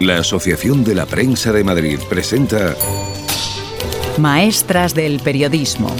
La 0.00 0.16
Asociación 0.16 0.82
de 0.82 0.94
la 0.94 1.04
Prensa 1.04 1.52
de 1.52 1.62
Madrid 1.62 1.98
presenta 2.08 2.74
Maestras 4.16 4.94
del 4.94 5.20
Periodismo. 5.20 5.94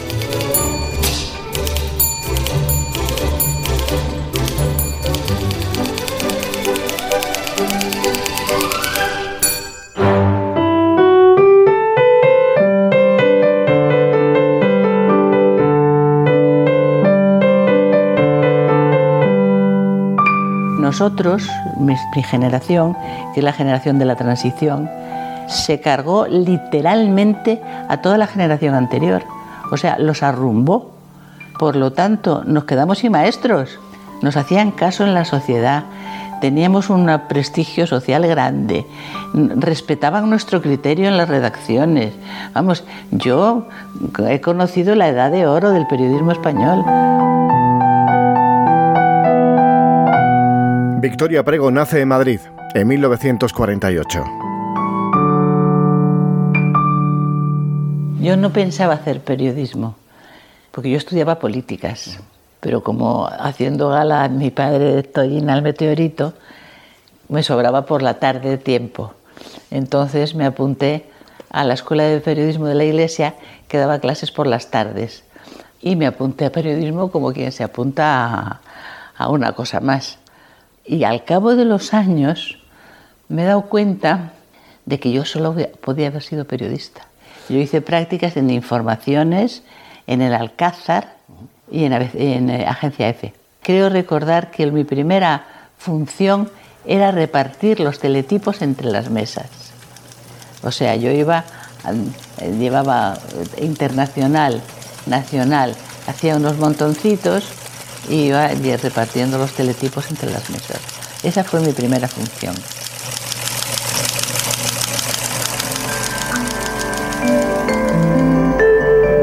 Nosotros, 21.01 21.49
mi, 21.79 21.97
generación, 22.25 22.95
que 23.33 23.41
es 23.41 23.43
la 23.43 23.55
generación 23.55 23.99
de 23.99 24.05
la 24.05 24.17
transición, 24.17 24.91
se 25.49 25.81
cargó 25.81 26.27
literalmente 26.27 27.59
a 27.89 28.03
toda 28.03 28.19
la 28.19 28.27
generación 28.27 28.75
anterior. 28.75 29.23
O 29.73 29.79
sea, 29.79 29.99
los 29.99 30.23
arrumbó. 30.23 30.91
Por 31.59 31.75
lo 31.77 31.95
tanto, 31.95 32.45
nos 32.45 32.65
quedamos 32.65 32.99
sin 32.99 33.13
maestros. 33.13 33.79
Nos 34.21 34.37
hacían 34.37 34.73
caso 34.73 35.07
en 35.07 35.15
la 35.15 35.25
sociedad. 35.25 35.85
Teníamos 36.43 36.91
un 36.91 37.11
prestigio 37.31 37.87
social 37.87 38.27
grande. 38.27 38.87
Respetaban 39.33 40.29
nuestro 40.29 40.61
criterio 40.61 41.09
en 41.09 41.17
las 41.17 41.31
redacciones. 41.31 42.13
Vamos, 42.53 42.85
yo 43.11 43.69
he 44.29 44.43
conocido 44.43 44.95
la 44.95 45.09
edad 45.09 45.31
de 45.31 45.47
oro 45.47 45.71
del 45.71 45.87
periodismo 45.87 46.33
español. 46.33 46.85
Victoria 51.01 51.43
Prego 51.43 51.71
nace 51.71 52.03
en 52.03 52.09
Madrid 52.09 52.41
en 52.75 52.87
1948. 52.87 54.23
Yo 58.21 58.37
no 58.37 58.53
pensaba 58.53 58.93
hacer 58.93 59.23
periodismo, 59.23 59.97
porque 60.71 60.91
yo 60.91 60.99
estudiaba 60.99 61.39
políticas, 61.39 62.21
pero 62.61 62.83
como 62.83 63.27
haciendo 63.27 63.89
gala 63.89 64.29
mi 64.29 64.51
padre 64.51 65.03
Tollín 65.03 65.49
al 65.49 65.63
meteorito, 65.63 66.35
me 67.31 67.43
sobraba 67.43 67.87
por 67.87 68.03
la 68.03 68.19
tarde 68.19 68.59
tiempo. 68.59 69.15
Entonces 69.71 70.35
me 70.35 70.45
apunté 70.45 71.07
a 71.49 71.65
la 71.65 71.73
Escuela 71.73 72.05
de 72.05 72.21
Periodismo 72.21 72.67
de 72.67 72.75
la 72.75 72.85
Iglesia, 72.85 73.37
que 73.69 73.79
daba 73.79 74.01
clases 74.01 74.31
por 74.33 74.47
las 74.47 74.71
tardes. 74.71 75.25
Y 75.81 75.97
me 75.97 76.07
apunté 76.07 76.45
a 76.45 76.53
periodismo 76.53 77.11
como 77.11 77.33
quien 77.33 77.53
se 77.53 77.65
apunta 77.65 78.61
a 79.17 79.29
una 79.31 79.55
cosa 79.55 79.81
más. 79.81 80.19
Y 80.91 81.05
al 81.05 81.23
cabo 81.25 81.55
de 81.55 81.65
los 81.65 81.95
años 81.95 82.59
me 83.29 83.43
he 83.43 83.45
dado 83.45 83.63
cuenta 83.63 84.33
de 84.87 84.99
que 84.99 85.13
yo 85.13 85.25
solo 85.25 85.55
podía 85.81 86.09
haber 86.09 86.21
sido 86.21 86.47
periodista. 86.47 87.03
Yo 87.49 87.59
hice 87.59 87.81
prácticas 87.81 88.37
en 88.37 88.51
informaciones 88.51 89.63
en 90.09 90.21
el 90.21 90.35
Alcázar 90.35 91.15
y 91.71 91.85
en, 91.85 91.93
eh, 92.51 92.67
Agencia 92.67 93.09
F. 93.09 93.33
Creo 93.63 93.89
recordar 93.89 94.51
que 94.51 94.69
mi 94.73 94.83
primera 94.83 95.45
función 95.79 96.51
era 96.85 97.13
repartir 97.13 97.79
los 97.79 98.01
teletipos 98.01 98.61
entre 98.61 98.91
las 98.91 99.11
mesas. 99.11 99.49
O 100.65 100.73
sea, 100.73 100.97
yo 100.97 101.13
iba, 101.13 101.45
llevaba 102.59 103.17
internacional, 103.61 104.61
nacional, 105.07 105.77
hacía 106.09 106.35
unos 106.35 106.59
montoncitos 106.59 107.45
y 108.09 108.27
iba 108.27 108.49
repartiendo 108.49 109.39
los 109.39 109.53
teletipos 109.53 110.11
entre 110.11 110.31
las 110.31 110.49
mesas. 110.51 110.81
Esa 111.23 111.45
fue 111.45 111.61
mi 111.61 111.73
primera 111.73 112.09
función. 112.09 112.55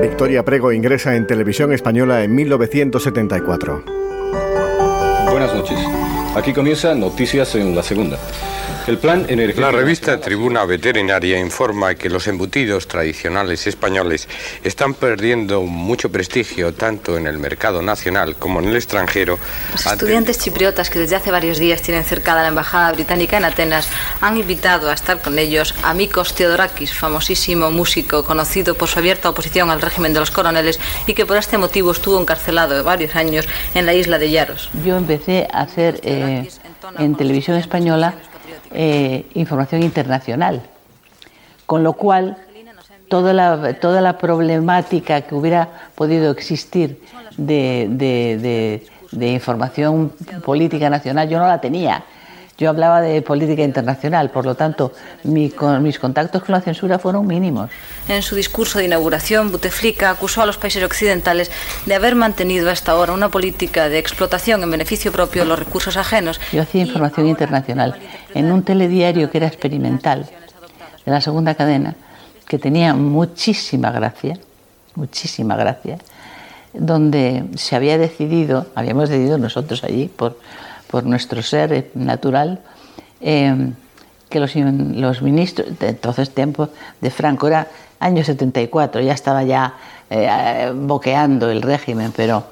Victoria 0.01 0.43
Prego 0.43 0.71
ingresa 0.71 1.15
en 1.15 1.27
televisión 1.27 1.73
española 1.73 2.23
en 2.23 2.33
1974. 2.33 3.83
Buenas 5.29 5.53
noches. 5.53 5.79
Aquí 6.35 6.53
comienza 6.53 6.95
Noticias 6.95 7.53
en 7.55 7.75
la 7.75 7.83
Segunda. 7.83 8.17
El 8.87 8.97
plan 8.97 9.25
energético... 9.27 9.61
La 9.61 9.71
revista 9.71 10.19
Tribuna 10.19 10.63
Veterinaria 10.65 11.37
informa 11.39 11.95
que 11.95 12.09
los 12.09 12.27
embutidos 12.27 12.87
tradicionales 12.87 13.67
españoles 13.67 14.29
están 14.63 14.93
perdiendo 14.93 15.61
mucho 15.63 16.09
prestigio 16.09 16.73
tanto 16.73 17.17
en 17.17 17.27
el 17.27 17.37
mercado 17.37 17.81
nacional 17.81 18.35
como 18.37 18.59
en 18.59 18.69
el 18.69 18.75
extranjero. 18.75 19.39
Los 19.73 19.85
estudiantes 19.85 20.39
chipriotas 20.39 20.89
que 20.89 20.99
desde 20.99 21.17
hace 21.17 21.31
varios 21.31 21.57
días 21.57 21.81
tienen 21.81 22.05
cercada 22.05 22.43
la 22.43 22.47
embajada 22.47 22.91
británica 22.93 23.37
en 23.37 23.45
Atenas 23.45 23.89
han 24.21 24.37
invitado 24.37 24.89
a 24.89 24.93
estar 24.93 25.21
con 25.21 25.37
ellos 25.37 25.75
a 25.83 25.93
Mikos 25.93 26.33
Theodorakis, 26.33 26.93
famosísimo 26.93 27.71
músico 27.71 28.23
conocido 28.23 28.75
por 28.75 28.87
su 28.87 28.99
abierta 28.99 29.29
oposición 29.29 29.69
al 29.69 29.81
régimen 29.81 30.13
de 30.13 30.21
los 30.21 30.31
coroneles 30.31 30.79
y 31.05 31.13
que 31.13 31.25
por 31.25 31.37
este 31.37 31.57
motivo 31.57 31.91
estuvo 31.91 32.19
encarcelado 32.19 32.83
varios 32.83 33.15
años 33.15 33.47
en 33.73 33.85
la 33.85 33.93
isla 33.93 34.17
de 34.17 34.31
Yaros. 34.31 34.69
Yo 34.85 34.95
empecé 34.95 35.47
a 35.51 35.61
hacer 35.61 35.99
eh, 36.03 36.47
en 36.97 37.15
televisión 37.15 37.57
española 37.57 38.15
eh, 38.79 39.25
información 39.33 39.81
internacional. 39.81 40.61
Con 41.65 41.81
lo 41.81 41.93
cual, 41.93 42.37
toda 43.07 43.33
la, 43.33 43.73
toda 43.73 44.01
la 44.01 44.19
problemática 44.19 45.21
que 45.21 45.33
hubiera 45.33 45.89
podido 45.95 46.29
existir 46.29 47.01
de, 47.37 48.85
de, 49.11 49.27
información 49.27 50.13
política 50.45 50.91
nacional, 50.91 51.27
yo 51.27 51.39
no 51.39 51.47
la 51.47 51.59
tenía. 51.59 52.03
Yo 52.57 52.69
hablaba 52.69 53.01
de 53.01 53.21
política 53.21 53.61
internacional, 53.61 54.31
por 54.31 54.43
lo 54.43 54.55
tanto, 54.55 54.91
mi, 55.23 55.51
con, 55.51 55.83
mis 55.83 55.99
contactos 55.99 56.43
con 56.43 56.53
la 56.53 56.61
censura 56.61 56.97
fueron 56.97 57.27
mínimos. 57.27 57.69
En 58.07 58.23
su 58.23 58.35
discurso 58.35 58.79
de 58.79 58.85
inauguración, 58.85 59.51
Buteflika 59.51 60.09
acusó 60.09 60.41
a 60.41 60.47
los 60.47 60.57
países 60.57 60.83
occidentales 60.83 61.51
de 61.85 61.93
haber 61.93 62.15
mantenido 62.15 62.71
hasta 62.71 62.93
ahora 62.93 63.13
una 63.13 63.29
política 63.29 63.89
de 63.89 63.99
explotación 63.99 64.63
en 64.63 64.71
beneficio 64.71 65.11
propio 65.11 65.43
de 65.43 65.49
los 65.49 65.59
recursos 65.59 65.97
ajenos. 65.97 66.41
Yo 66.51 66.63
hacía 66.63 66.81
información 66.81 67.27
internacional 67.27 67.99
en 68.33 68.51
un 68.51 68.63
telediario 68.63 69.29
que 69.29 69.37
era 69.37 69.47
experimental, 69.47 70.27
de 71.05 71.11
la 71.11 71.21
segunda 71.21 71.53
cadena, 71.53 71.93
que 72.47 72.57
tenía 72.57 72.95
muchísima 72.95 73.91
gracia, 73.91 74.39
muchísima 74.95 75.55
gracia, 75.55 75.99
donde 76.73 77.43
se 77.55 77.75
había 77.75 77.99
decidido, 77.99 78.65
habíamos 78.73 79.09
decidido 79.09 79.37
nosotros 79.37 79.83
allí, 79.83 80.07
por, 80.07 80.37
por 80.89 81.05
nuestro 81.05 81.41
ser 81.41 81.91
natural, 81.93 82.59
eh, 83.21 83.71
que 84.29 84.39
los, 84.39 85.21
ministros, 85.21 85.67
entonces 85.79 86.33
tiempo 86.33 86.69
de 86.99 87.09
Franco, 87.09 87.47
era 87.47 87.67
año 87.99 88.23
74, 88.23 89.01
ya 89.01 89.13
estaba 89.13 89.43
ya 89.43 89.75
eh, 90.09 90.71
boqueando 90.75 91.49
el 91.49 91.61
régimen, 91.61 92.11
pero 92.15 92.43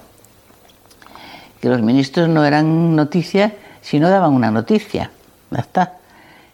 que 1.62 1.70
los 1.70 1.82
ministros 1.82 2.30
no 2.30 2.46
eran 2.46 2.96
noticias 2.96 3.52
si 3.82 4.00
no 4.00 4.10
daban 4.10 4.34
una 4.34 4.52
noticia, 4.52 5.12
ya 5.52 5.60
está. 5.60 5.94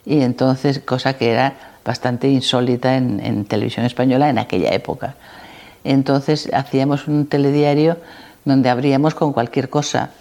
Y 0.05 0.21
entonces, 0.21 0.79
cosa 0.79 1.13
que 1.13 1.31
era 1.31 1.53
bastante 1.85 2.27
insólita 2.27 2.97
en, 2.97 3.19
en 3.23 3.45
televisión 3.45 3.85
española 3.85 4.29
en 4.29 4.39
aquella 4.39 4.71
época. 4.73 5.15
Entonces 5.83 6.49
hacíamos 6.53 7.07
un 7.07 7.27
telediario 7.27 7.97
donde 8.45 8.69
abríamos 8.69 9.15
con 9.15 9.33
cualquier 9.33 9.69
cosa. 9.69 10.11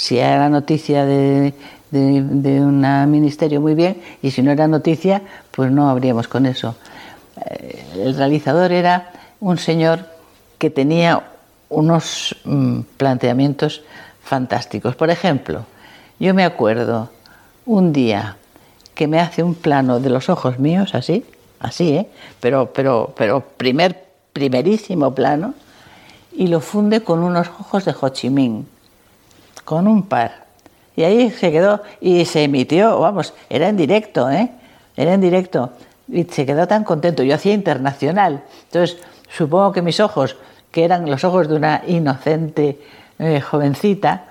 Si 0.00 0.16
era 0.18 0.48
noticia 0.48 1.04
de, 1.04 1.52
un 1.92 3.10
ministerio, 3.10 3.60
muy 3.60 3.74
bien, 3.74 4.00
y 4.22 4.30
si 4.30 4.40
no 4.40 4.50
era 4.50 4.66
noticia, 4.66 5.20
pues 5.50 5.70
no 5.70 5.90
abríamos 5.90 6.26
con 6.26 6.46
eso. 6.46 6.74
Eh, 7.44 7.84
el 7.96 8.16
realizador 8.16 8.72
era 8.72 9.12
un 9.40 9.58
señor 9.58 10.06
que 10.56 10.70
tenía 10.70 11.22
unos 11.68 12.34
mm, 12.44 12.80
planteamientos 12.96 13.82
fantásticos. 14.24 14.96
Por 14.96 15.10
ejemplo, 15.10 15.66
yo 16.18 16.32
me 16.32 16.44
acuerdo 16.44 17.10
un 17.66 17.92
día 17.92 18.38
que 18.94 19.06
me 19.06 19.20
hace 19.20 19.42
un 19.42 19.54
plano 19.54 20.00
de 20.00 20.08
los 20.08 20.30
ojos 20.30 20.58
míos, 20.58 20.94
así, 20.94 21.26
así, 21.58 21.90
¿eh? 21.90 22.08
pero, 22.40 22.72
pero, 22.72 23.12
pero 23.18 23.42
primer, 23.42 24.02
primerísimo 24.32 25.14
plano, 25.14 25.52
y 26.32 26.46
lo 26.46 26.60
funde 26.60 27.02
con 27.02 27.22
unos 27.22 27.48
ojos 27.48 27.84
de 27.84 27.94
Ho 28.00 28.08
Chi 28.08 28.30
Minh, 28.30 28.66
con 29.70 29.86
un 29.86 30.02
par. 30.02 30.46
Y 30.96 31.04
ahí 31.04 31.30
se 31.30 31.52
quedó 31.52 31.80
y 32.00 32.24
se 32.24 32.42
emitió, 32.42 32.98
vamos, 32.98 33.34
era 33.48 33.68
en 33.68 33.76
directo, 33.76 34.28
¿eh? 34.28 34.50
Era 34.96 35.14
en 35.14 35.20
directo. 35.20 35.70
Y 36.08 36.24
se 36.24 36.44
quedó 36.44 36.66
tan 36.66 36.82
contento. 36.82 37.22
Yo 37.22 37.36
hacía 37.36 37.54
internacional. 37.54 38.42
Entonces, 38.64 38.98
supongo 39.30 39.70
que 39.70 39.80
mis 39.80 40.00
ojos, 40.00 40.36
que 40.72 40.84
eran 40.84 41.08
los 41.08 41.22
ojos 41.22 41.46
de 41.46 41.54
una 41.54 41.82
inocente 41.86 42.80
eh, 43.20 43.40
jovencita, 43.40 44.24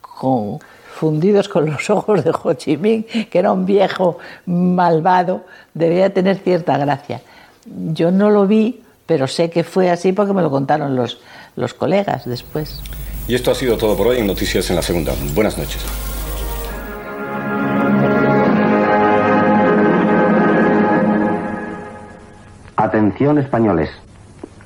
con, 0.00 0.60
fundidos 0.94 1.50
con 1.50 1.66
los 1.66 1.90
ojos 1.90 2.24
de 2.24 2.30
Ho 2.30 2.54
Chi 2.54 2.78
Minh, 2.78 3.04
que 3.30 3.38
era 3.38 3.52
un 3.52 3.66
viejo 3.66 4.16
malvado, 4.46 5.44
debía 5.74 6.14
tener 6.14 6.38
cierta 6.38 6.78
gracia. 6.78 7.20
Yo 7.66 8.10
no 8.10 8.30
lo 8.30 8.46
vi, 8.46 8.82
pero 9.04 9.26
sé 9.26 9.50
que 9.50 9.62
fue 9.62 9.90
así 9.90 10.12
porque 10.12 10.32
me 10.32 10.40
lo 10.40 10.50
contaron 10.50 10.96
los, 10.96 11.20
los 11.54 11.74
colegas 11.74 12.24
después. 12.24 12.80
Y 13.26 13.34
esto 13.34 13.50
ha 13.50 13.54
sido 13.54 13.78
todo 13.78 13.96
por 13.96 14.08
hoy 14.08 14.18
en 14.18 14.26
Noticias 14.26 14.68
en 14.68 14.76
la 14.76 14.82
Segunda. 14.82 15.14
Buenas 15.34 15.56
noches. 15.56 15.82
Atención 22.76 23.38
españoles. 23.38 23.90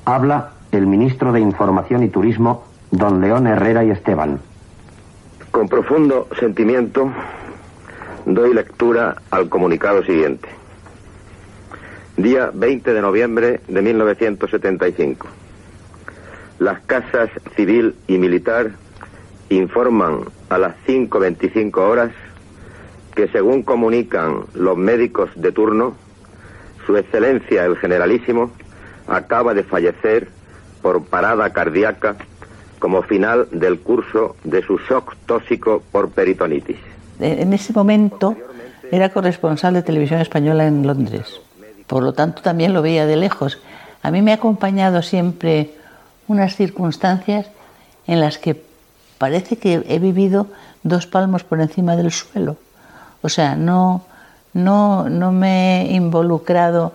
Habla 0.03 0.51
el 0.73 0.87
ministro 0.87 1.31
de 1.31 1.39
Información 1.39 2.03
y 2.03 2.09
Turismo, 2.09 2.65
don 2.91 3.21
León 3.21 3.47
Herrera 3.47 3.85
y 3.85 3.91
Esteban. 3.91 4.41
Con 5.51 5.69
profundo 5.69 6.27
sentimiento 6.37 7.11
doy 8.25 8.53
lectura 8.53 9.15
al 9.31 9.47
comunicado 9.47 10.03
siguiente. 10.03 10.49
Día 12.17 12.51
20 12.53 12.93
de 12.93 13.01
noviembre 13.01 13.61
de 13.69 13.81
1975. 13.81 15.27
Las 16.59 16.81
casas 16.81 17.29
civil 17.55 17.95
y 18.07 18.17
militar 18.17 18.71
informan 19.49 20.25
a 20.49 20.57
las 20.57 20.75
5.25 20.85 21.77
horas 21.77 22.11
que 23.15 23.27
según 23.29 23.63
comunican 23.63 24.41
los 24.53 24.77
médicos 24.77 25.29
de 25.35 25.51
turno, 25.51 25.95
su 26.85 26.97
excelencia 26.97 27.65
el 27.65 27.77
generalísimo 27.77 28.51
acaba 29.07 29.53
de 29.53 29.63
fallecer 29.63 30.29
por 30.81 31.05
parada 31.05 31.49
cardíaca 31.51 32.15
como 32.79 33.03
final 33.03 33.47
del 33.51 33.79
curso 33.79 34.35
de 34.43 34.61
su 34.61 34.77
shock 34.77 35.15
tóxico 35.25 35.83
por 35.91 36.11
peritonitis. 36.11 36.77
En 37.19 37.51
ese 37.53 37.73
momento 37.73 38.35
era 38.91 39.09
corresponsal 39.09 39.73
de 39.73 39.81
televisión 39.81 40.21
española 40.21 40.67
en 40.67 40.87
Londres, 40.87 41.41
por 41.87 42.03
lo 42.03 42.13
tanto 42.13 42.41
también 42.41 42.73
lo 42.73 42.81
veía 42.81 43.05
de 43.05 43.17
lejos. 43.17 43.61
A 44.01 44.11
mí 44.11 44.21
me 44.21 44.31
ha 44.31 44.35
acompañado 44.35 45.01
siempre 45.01 45.73
unas 46.29 46.55
circunstancias 46.55 47.47
en 48.07 48.21
las 48.21 48.37
que 48.37 48.63
parece 49.17 49.57
que 49.57 49.83
he 49.89 49.99
vivido 49.99 50.47
dos 50.83 51.05
palmos 51.05 51.43
por 51.43 51.59
encima 51.59 51.97
del 51.97 52.11
suelo. 52.11 52.55
O 53.21 53.27
sea, 53.27 53.55
no, 53.55 54.05
no, 54.53 55.09
no 55.09 55.31
me 55.33 55.81
he 55.81 55.93
involucrado 55.93 56.93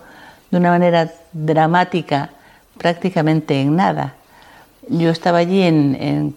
de 0.50 0.56
una 0.56 0.70
manera 0.70 1.12
dramática 1.32 2.30
prácticamente 2.78 3.60
en 3.60 3.76
nada. 3.76 4.14
Yo 4.88 5.10
estaba 5.10 5.38
allí 5.38 5.62
en, 5.62 6.34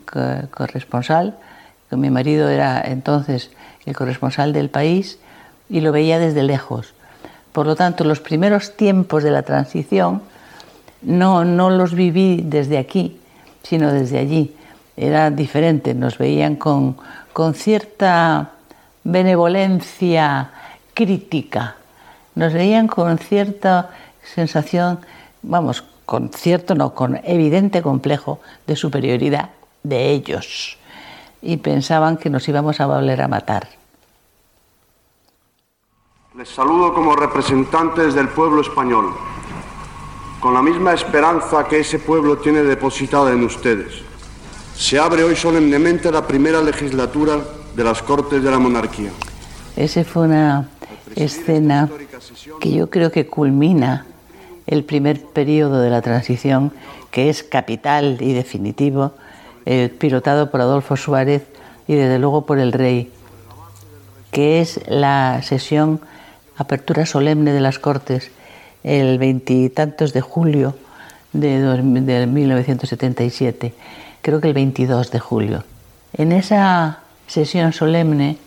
corresponsal, 0.52 1.38
mi 1.92 2.10
marido 2.10 2.50
era 2.50 2.82
entonces 2.82 3.52
el 3.86 3.96
corresponsal 3.96 4.54
del 4.54 4.70
país 4.70 5.20
y 5.70 5.82
lo 5.82 5.92
veía 5.92 6.20
desde 6.20 6.44
lejos. 6.44 6.94
Por 7.54 7.66
lo 7.66 7.76
tanto, 7.76 8.04
los 8.04 8.20
primeros 8.20 8.76
tiempos 8.76 9.24
de 9.24 9.32
la 9.32 9.44
transición 9.44 10.22
no, 11.02 11.46
no 11.46 11.70
los 11.70 11.94
viví 11.94 12.42
desde 12.44 12.78
aquí, 12.78 13.20
sino 13.64 13.92
desde 13.92 14.20
allí. 14.20 14.56
Era 14.96 15.30
diferente, 15.30 15.94
nos 15.94 16.18
veían 16.18 16.56
con, 16.56 16.98
con 17.34 17.54
cierta 17.54 18.52
benevolencia 19.04 20.52
crítica, 20.94 21.76
nos 22.36 22.54
veían 22.54 22.88
con 22.88 23.18
cierta 23.20 23.92
sensación, 24.24 25.00
vamos, 25.44 25.84
con 26.06 26.30
cierto, 26.30 26.74
no, 26.76 26.94
con 26.94 27.20
evidente 27.24 27.82
complejo 27.82 28.40
de 28.66 28.76
superioridad 28.76 29.50
de 29.84 30.10
ellos 30.12 30.78
y 31.42 31.58
pensaban 31.58 32.18
que 32.18 32.30
nos 32.30 32.48
íbamos 32.48 32.80
a 32.80 32.88
volver 32.88 33.22
a 33.22 33.28
matar. 33.28 33.68
Les 36.36 36.50
saludo 36.50 36.94
como 36.94 37.16
representantes 37.16 38.14
del 38.14 38.30
pueblo 38.30 38.62
español, 38.62 39.14
con 40.40 40.54
la 40.54 40.62
misma 40.62 40.94
esperanza 40.94 41.68
que 41.68 41.80
ese 41.80 42.00
pueblo 42.00 42.38
tiene 42.38 42.64
depositada 42.64 43.32
en 43.32 43.44
ustedes. 43.44 44.02
Se 44.76 45.00
abre 45.00 45.24
hoy 45.24 45.36
solemnemente 45.36 46.12
la 46.12 46.28
primera 46.28 46.62
legislatura 46.62 47.40
de 47.76 47.84
las 47.84 48.02
Cortes 48.04 48.44
de 48.44 48.52
la 48.52 48.60
Monarquía. 48.60 49.10
Esa 49.76 50.04
fue 50.04 50.24
una 50.24 50.70
escena 51.16 51.90
que 52.60 52.72
yo 52.72 52.90
creo 52.90 53.12
que 53.12 53.28
culmina 53.28 54.06
el 54.68 54.84
primer 54.84 55.24
periodo 55.24 55.82
de 55.82 55.90
la 55.90 56.02
transición, 56.02 56.72
que 57.10 57.30
es 57.30 57.44
capital 57.44 58.18
y 58.20 58.34
definitivo, 58.34 59.14
eh, 59.66 59.90
pilotado 59.98 60.52
por 60.52 60.62
Adolfo 60.62 60.96
Suárez 60.98 61.44
y 61.88 61.96
desde 61.96 62.20
luego 62.20 62.46
por 62.46 62.60
el 62.60 62.74
rey, 62.74 63.12
que 64.32 64.62
es 64.62 64.82
la 64.88 65.42
sesión 65.42 66.02
apertura 66.58 67.06
solemne 67.06 67.54
de 67.54 67.62
las 67.62 67.80
Cortes 67.80 68.32
el 68.84 69.18
veintitantos 69.18 70.14
de 70.14 70.22
julio 70.22 70.76
de, 71.34 71.60
de 71.60 72.28
1977, 72.28 73.74
creo 74.22 74.42
que 74.42 74.48
el 74.48 74.54
22 74.54 75.12
de 75.12 75.20
julio. 75.20 75.64
En 76.14 76.32
esa 76.32 77.00
sesión 77.28 77.74
solemne 77.74 78.38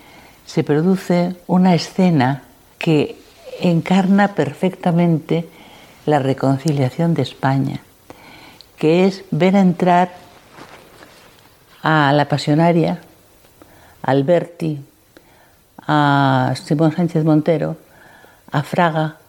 se 0.47 0.65
produce 0.65 1.37
una 1.47 1.75
escena 1.75 2.43
que 2.79 3.17
encarna 3.61 4.35
perfectamente 4.35 5.49
la 6.06 6.19
reconciliación 6.19 7.15
de 7.15 7.23
España, 7.23 7.82
que 8.79 9.05
es 9.05 9.25
ver 9.31 9.55
entrar 9.55 10.12
a 11.82 12.12
la 12.12 12.29
pasionaria, 12.29 13.00
a 14.03 14.11
Alberti, 14.11 14.81
a 15.87 16.55
Simón 16.62 16.93
Sánchez 16.93 17.25
Montero, 17.25 17.77
a 18.50 18.62
Fraga, 18.62 19.19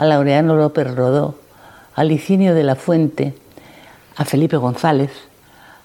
a 0.00 0.06
Laureano 0.06 0.56
López 0.56 0.94
Rodó, 0.94 1.34
a 1.94 2.04
Licinio 2.04 2.54
de 2.54 2.64
la 2.64 2.74
Fuente, 2.74 3.34
a 4.16 4.24
Felipe 4.24 4.56
González, 4.56 5.10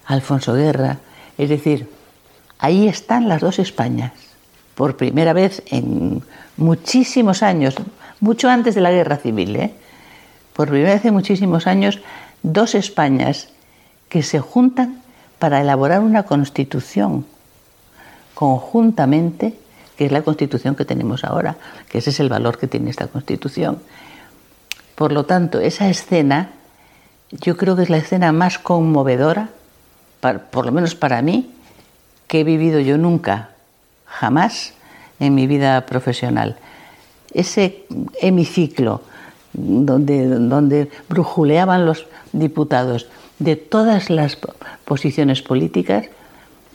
a 0.06 0.14
Alfonso 0.14 0.54
Guerra, 0.54 1.00
es 1.36 1.50
decir, 1.50 1.90
ahí 2.58 2.88
están 2.88 3.28
las 3.28 3.42
dos 3.42 3.58
Españas, 3.58 4.14
por 4.74 4.96
primera 4.96 5.34
vez 5.34 5.62
en 5.66 6.22
muchísimos 6.56 7.42
años, 7.42 7.74
mucho 8.20 8.48
antes 8.48 8.74
de 8.74 8.80
la 8.80 8.90
guerra 8.90 9.18
civil, 9.18 9.54
¿eh? 9.54 9.74
por 10.54 10.70
primera 10.70 10.94
vez 10.94 11.04
en 11.04 11.12
muchísimos 11.12 11.66
años, 11.66 12.00
dos 12.42 12.74
Españas 12.74 13.50
que 14.08 14.22
se 14.22 14.40
juntan 14.40 15.02
para 15.38 15.60
elaborar 15.60 16.00
una 16.00 16.22
constitución 16.22 17.26
conjuntamente, 18.32 19.58
que 19.98 20.06
es 20.06 20.12
la 20.12 20.22
constitución 20.22 20.74
que 20.74 20.86
tenemos 20.86 21.22
ahora, 21.22 21.58
que 21.90 21.98
ese 21.98 22.08
es 22.08 22.20
el 22.20 22.30
valor 22.30 22.56
que 22.56 22.66
tiene 22.66 22.88
esta 22.88 23.08
constitución. 23.08 23.82
Por 24.96 25.12
lo 25.12 25.24
tanto, 25.24 25.60
esa 25.60 25.88
escena 25.88 26.50
yo 27.30 27.56
creo 27.56 27.76
que 27.76 27.82
es 27.82 27.90
la 27.90 27.98
escena 27.98 28.32
más 28.32 28.58
conmovedora, 28.58 29.50
por 30.50 30.66
lo 30.66 30.72
menos 30.72 30.94
para 30.94 31.22
mí, 31.22 31.52
que 32.26 32.40
he 32.40 32.44
vivido 32.44 32.80
yo 32.80 32.98
nunca, 32.98 33.50
jamás 34.06 34.72
en 35.20 35.34
mi 35.34 35.46
vida 35.46 35.86
profesional. 35.86 36.56
Ese 37.32 37.84
hemiciclo 38.20 39.02
donde, 39.52 40.26
donde 40.26 40.90
brujuleaban 41.08 41.86
los 41.86 42.06
diputados 42.32 43.06
de 43.38 43.56
todas 43.56 44.08
las 44.08 44.38
posiciones 44.84 45.42
políticas, 45.42 46.06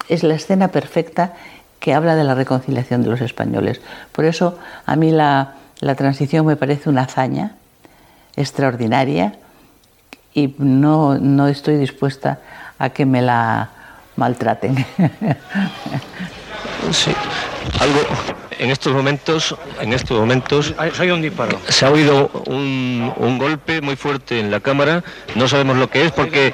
es 0.10 0.24
la 0.24 0.36
escena 0.36 0.68
perfecta 0.68 1.34
que 1.80 1.94
habla 1.94 2.16
de 2.16 2.24
la 2.24 2.36
reconciliación 2.36 3.02
de 3.02 3.10
los 3.10 3.22
españoles. 3.22 3.82
Por 4.12 4.26
eso 4.26 4.60
a 4.86 4.96
mí 4.96 5.10
la, 5.10 5.56
la 5.80 5.96
transición 5.96 6.46
me 6.46 6.56
parece 6.56 6.90
una 6.90 7.04
hazaña 7.04 7.56
extraordinaria 8.42 9.36
y 10.34 10.56
no, 10.58 11.18
no 11.18 11.48
estoy 11.48 11.78
dispuesta 11.78 12.40
a 12.80 12.90
que 12.90 13.06
me 13.06 13.22
la 13.22 13.70
maltraten. 14.16 14.86
Sí, 16.92 17.12
algo 17.80 18.00
en 18.58 18.72
estos 18.72 18.92
momentos, 18.92 19.56
en 19.80 19.94
estos 19.94 20.20
momentos 20.20 20.74
un 21.12 21.22
disparo. 21.22 21.60
Se 21.68 21.86
ha 21.86 21.92
oído 21.92 22.30
un, 22.48 23.14
un, 23.18 23.38
golpe 23.38 23.82
muy 23.82 23.96
fuerte 23.96 24.40
en 24.40 24.50
la 24.50 24.60
cámara. 24.60 25.04
No 25.36 25.48
sabemos 25.48 25.78
lo 25.78 25.90
que 25.90 26.06
es 26.06 26.12
porque 26.12 26.54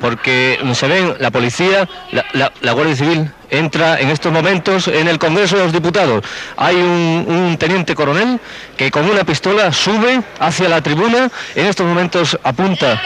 porque 0.00 0.58
se 0.74 0.88
ven 0.88 1.14
la 1.18 1.30
policía, 1.30 1.88
la, 2.12 2.52
la, 2.60 2.72
Guardia 2.72 2.96
Civil 2.96 3.30
entra 3.58 4.00
en 4.00 4.10
estos 4.10 4.32
momentos 4.32 4.88
en 4.88 5.08
el 5.08 5.18
Congreso 5.18 5.56
de 5.56 5.64
los 5.64 5.72
Diputados. 5.72 6.24
Hay 6.56 6.76
un, 6.76 7.56
teniente 7.58 7.94
coronel 7.94 8.40
que 8.76 8.90
con 8.90 9.08
una 9.08 9.24
pistola 9.24 9.72
sube 9.72 10.22
hacia 10.38 10.68
la 10.68 10.80
tribuna, 10.80 11.30
en 11.54 11.66
estos 11.66 11.86
momentos 11.86 12.38
apunta 12.42 13.00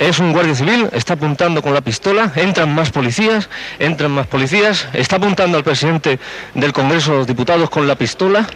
es 0.00 0.18
un 0.18 0.32
guardia 0.32 0.54
civil, 0.54 0.88
está 0.92 1.12
apuntando 1.12 1.60
con 1.60 1.74
la 1.74 1.82
pistola, 1.82 2.32
entran 2.34 2.74
más 2.74 2.90
policías, 2.90 3.50
entran 3.78 4.10
más 4.12 4.26
policías, 4.26 4.88
está 4.94 5.16
apuntando 5.16 5.58
al 5.58 5.62
presidente 5.62 6.18
del 6.54 6.72
Congreso 6.72 7.12
de 7.12 7.18
los 7.18 7.26
Diputados 7.26 7.68
con 7.68 7.86
la 7.86 7.96
pistola 7.96 8.46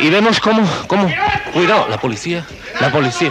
y 0.00 0.10
vemos 0.10 0.40
cómo, 0.40 0.68
cómo, 0.88 1.08
cuidado, 1.52 1.86
la 1.88 1.98
policía, 1.98 2.44
la 2.80 2.90
policía. 2.90 3.30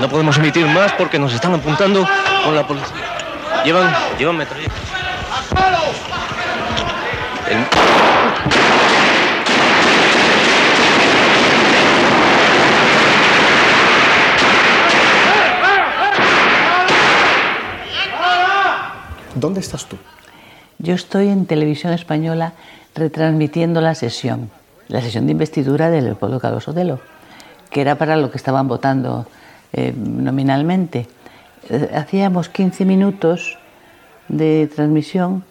No 0.00 0.08
podemos 0.08 0.38
emitir 0.38 0.66
más 0.66 0.92
porque 0.92 1.18
nos 1.18 1.34
están 1.34 1.52
apuntando 1.52 2.08
con 2.44 2.54
la 2.54 2.66
policía. 2.66 3.62
Llevan, 3.64 3.92
llevan 4.18 4.36
metralletas. 4.36 4.76
¿Dónde 19.34 19.60
estás 19.60 19.86
tú? 19.86 19.96
Yo 20.78 20.94
estoy 20.94 21.28
en 21.28 21.46
televisión 21.46 21.92
española 21.92 22.52
retransmitiendo 22.94 23.80
la 23.80 23.94
sesión. 23.94 24.50
la 24.88 25.00
sesión 25.00 25.26
de 25.26 25.32
investidura 25.32 25.88
de 25.88 26.02
Leopoldo 26.02 26.40
Calvo 26.40 26.60
Sotelo, 26.60 26.98
que 27.70 27.80
era 27.80 27.94
para 27.94 28.16
lo 28.16 28.30
que 28.30 28.36
estaban 28.36 28.66
votando 28.66 29.26
eh, 29.72 29.94
nominalmente. 29.96 31.06
Eh, 31.68 31.90
hacíamos 31.94 32.48
15 32.48 32.84
minutos 32.84 33.58
de 34.28 34.70
transmisión 34.74 35.44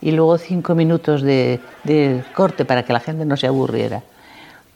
y 0.00 0.12
luego 0.12 0.38
5 0.38 0.74
minutos 0.74 1.22
de, 1.22 1.60
corte 2.34 2.64
para 2.64 2.84
que 2.84 2.92
la 2.92 3.00
gente 3.00 3.24
no 3.24 3.36
se 3.36 3.46
aburriera. 3.46 4.02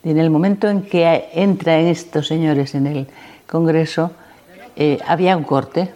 Y 0.02 0.11
en 0.11 0.18
el 0.18 0.30
momento 0.30 0.68
en 0.68 0.82
que 0.82 1.28
entran 1.35 1.87
estos 1.87 2.26
señores 2.26 2.75
en 2.75 2.87
el 2.87 3.06
Congreso, 3.47 4.12
eh, 4.76 4.99
había 5.06 5.37
un 5.37 5.44
corte. 5.44 5.92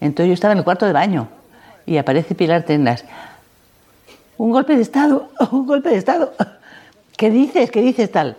Entonces 0.00 0.28
yo 0.28 0.34
estaba 0.34 0.52
en 0.52 0.58
el 0.58 0.64
cuarto 0.64 0.86
de 0.86 0.92
baño 0.92 1.28
y 1.86 1.96
aparece 1.96 2.34
Pilar 2.34 2.64
Tendas. 2.64 3.04
Un 4.36 4.52
golpe 4.52 4.76
de 4.76 4.82
Estado, 4.82 5.30
un 5.50 5.66
golpe 5.66 5.88
de 5.88 5.96
Estado. 5.96 6.34
¿Qué 7.16 7.30
dices? 7.30 7.70
¿Qué 7.70 7.80
dices 7.80 8.12
tal? 8.12 8.36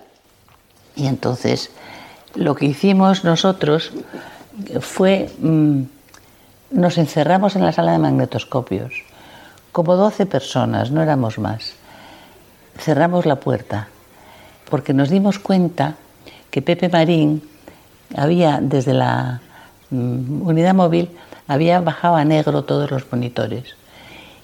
Y 0.95 1.07
entonces 1.07 1.71
lo 2.35 2.55
que 2.55 2.65
hicimos 2.65 3.23
nosotros 3.23 3.91
fue, 4.81 5.29
mm, 5.39 5.81
nos 6.71 6.97
encerramos 6.97 7.55
en 7.55 7.63
la 7.63 7.71
sala 7.71 7.91
de 7.91 7.99
magnetoscopios, 7.99 8.93
como 9.71 9.95
12 9.95 10.25
personas, 10.25 10.91
no 10.91 11.01
éramos 11.01 11.39
más. 11.39 11.73
Cerramos 12.77 13.25
la 13.25 13.37
puerta 13.37 13.87
porque 14.69 14.93
nos 14.93 15.09
dimos 15.09 15.39
cuenta 15.39 15.95
que 16.51 16.61
Pepe 16.61 16.89
Marín 16.89 17.41
había, 18.15 18.59
desde 18.61 18.93
la 18.93 19.41
mm, 19.89 20.47
unidad 20.47 20.73
móvil, 20.73 21.09
había 21.47 21.81
bajado 21.81 22.15
a 22.15 22.25
negro 22.25 22.63
todos 22.63 22.91
los 22.91 23.11
monitores 23.11 23.75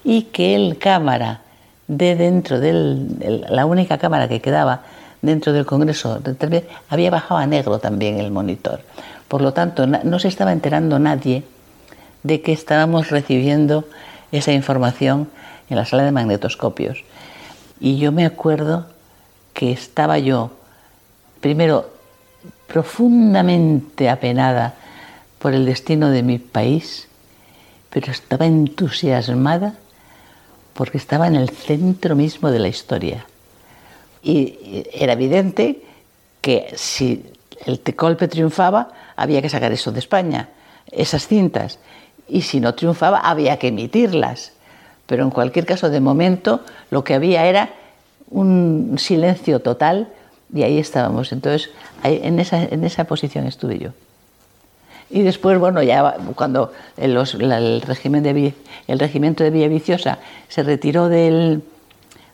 y 0.04 0.24
que 0.24 0.56
el 0.56 0.78
cámara 0.78 1.42
de 1.88 2.16
dentro 2.16 2.60
de 2.60 2.74
la 3.50 3.66
única 3.66 3.98
cámara 3.98 4.28
que 4.28 4.42
quedaba 4.42 4.82
dentro 5.22 5.54
del 5.54 5.66
Congreso 5.66 6.22
había 6.90 7.12
bajado 7.12 7.40
a 7.40 7.46
negro 7.46 7.80
también 7.80 8.20
el 8.20 8.32
monitor. 8.32 8.82
Por 9.28 9.42
lo 9.42 9.54
tanto, 9.54 9.88
no 9.88 10.20
se 10.20 10.28
estaba 10.28 10.52
enterando 10.52 11.00
nadie 11.00 11.44
de 12.24 12.42
que 12.42 12.54
estábamos 12.54 13.10
recibiendo 13.10 13.86
esa 14.32 14.52
información 14.52 15.30
en 15.70 15.78
la 15.78 15.86
sala 15.86 16.04
de 16.04 16.12
magnetoscopios. 16.12 17.04
Y 17.80 17.98
yo 17.98 18.12
me 18.12 18.26
acuerdo 18.26 18.88
que 19.54 19.72
estaba 19.72 20.20
yo, 20.20 20.52
primero, 21.42 21.90
profundamente 22.68 24.10
apenada 24.10 24.76
por 25.40 25.54
el 25.54 25.66
destino 25.66 26.10
de 26.10 26.24
mi 26.24 26.40
país, 26.40 27.08
pero 27.90 28.12
estaba 28.12 28.46
entusiasmada 28.46 29.76
porque 30.74 30.98
estaba 30.98 31.28
en 31.28 31.36
el 31.36 31.50
centro 31.50 32.16
mismo 32.16 32.52
de 32.52 32.60
la 32.60 32.68
historia. 32.68 33.26
Y 34.22 34.84
era 34.92 35.14
evidente 35.14 35.84
que 36.42 36.74
si 36.76 37.24
el 37.66 37.82
golpe 37.96 38.28
triunfaba, 38.28 38.90
había 39.16 39.42
que 39.42 39.50
sacar 39.50 39.72
eso 39.72 39.92
de 39.92 40.00
España, 40.00 40.50
esas 40.92 41.28
cintas. 41.28 41.80
Y 42.28 42.42
si 42.42 42.60
no 42.60 42.74
triunfaba, 42.74 43.20
había 43.20 43.58
que 43.58 43.68
emitirlas. 43.68 44.54
Pero 45.06 45.24
en 45.24 45.30
cualquier 45.30 45.66
caso, 45.66 45.90
de 45.90 46.00
momento, 46.00 46.62
lo 46.90 47.04
que 47.04 47.14
había 47.14 47.46
era 47.46 47.70
un 48.30 48.96
silencio 48.98 49.60
total 49.60 50.10
y 50.54 50.64
ahí 50.64 50.80
estábamos. 50.80 51.32
Entonces, 51.32 51.70
en 52.04 52.40
esa, 52.40 52.64
en 52.64 52.84
esa 52.84 53.06
posición 53.06 53.46
estuve 53.46 53.78
yo. 53.78 53.92
Y 55.10 55.22
después, 55.22 55.60
bueno, 55.60 55.84
ya 55.84 56.16
cuando 56.36 56.72
el, 56.98 57.82
régimen 57.82 58.24
de, 58.24 58.54
el 58.88 59.00
regimiento 59.00 59.44
de 59.44 59.52
Villaviciosa 59.52 60.18
se 60.48 60.64
retiró 60.64 61.10
del, 61.10 61.62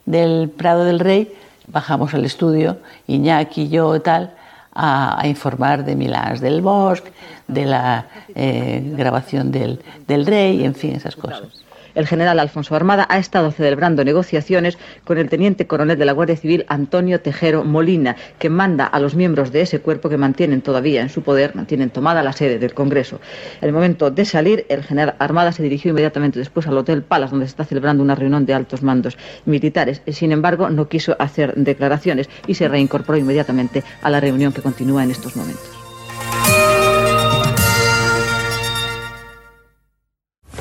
del 0.05 0.49
Prado 0.49 0.85
del 0.85 0.99
Rey, 0.99 1.33
bajamos 1.67 2.13
al 2.13 2.23
estudio, 2.23 2.77
Iñaki 3.07 3.67
yo 3.67 3.95
y 3.95 3.99
tal, 3.99 4.35
a, 4.73 5.21
a, 5.21 5.27
informar 5.27 5.83
de 5.83 5.95
Milán 5.95 6.39
del 6.39 6.61
Bosque, 6.61 7.11
de 7.47 7.65
la 7.65 8.07
eh, 8.33 8.81
grabación 8.95 9.51
del, 9.51 9.79
del 10.07 10.25
Rey, 10.25 10.63
en 10.63 10.75
fin, 10.75 10.95
esas 10.95 11.15
cosas. 11.15 11.63
El 11.95 12.07
general 12.07 12.39
Alfonso 12.39 12.75
Armada 12.75 13.05
ha 13.09 13.17
estado 13.17 13.51
celebrando 13.51 14.03
negociaciones 14.03 14.77
con 15.03 15.17
el 15.17 15.29
teniente 15.29 15.67
coronel 15.67 15.97
de 15.97 16.05
la 16.05 16.13
Guardia 16.13 16.37
Civil 16.37 16.65
Antonio 16.67 17.21
Tejero 17.21 17.63
Molina, 17.63 18.15
que 18.39 18.49
manda 18.49 18.85
a 18.85 18.99
los 18.99 19.15
miembros 19.15 19.51
de 19.51 19.61
ese 19.61 19.79
cuerpo 19.79 20.09
que 20.09 20.17
mantienen 20.17 20.61
todavía 20.61 21.01
en 21.01 21.09
su 21.09 21.21
poder, 21.21 21.55
mantienen 21.55 21.89
tomada 21.89 22.23
la 22.23 22.33
sede 22.33 22.59
del 22.59 22.73
Congreso. 22.73 23.19
En 23.61 23.67
el 23.67 23.73
momento 23.73 24.11
de 24.11 24.25
salir, 24.25 24.65
el 24.69 24.83
general 24.83 25.15
Armada 25.19 25.51
se 25.51 25.63
dirigió 25.63 25.91
inmediatamente 25.91 26.39
después 26.39 26.67
al 26.67 26.77
Hotel 26.77 27.03
Palace, 27.03 27.31
donde 27.31 27.45
se 27.45 27.51
está 27.51 27.65
celebrando 27.65 28.03
una 28.03 28.15
reunión 28.15 28.45
de 28.45 28.53
altos 28.53 28.83
mandos 28.83 29.17
militares. 29.45 30.01
Sin 30.07 30.31
embargo, 30.31 30.69
no 30.69 30.87
quiso 30.87 31.15
hacer 31.19 31.53
declaraciones 31.55 32.29
y 32.47 32.55
se 32.55 32.67
reincorporó 32.67 33.17
inmediatamente 33.17 33.83
a 34.01 34.09
la 34.09 34.19
reunión 34.19 34.53
que 34.53 34.61
continúa 34.61 35.03
en 35.03 35.11
estos 35.11 35.35
momentos. 35.35 35.80